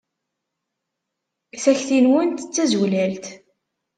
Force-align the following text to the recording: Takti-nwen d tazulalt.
Takti-nwen 1.61 2.29
d 2.37 2.39
tazulalt. 2.53 3.25